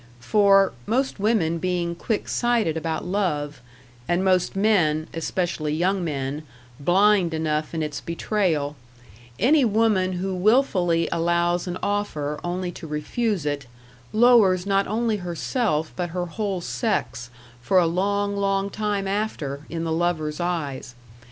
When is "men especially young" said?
4.55-6.03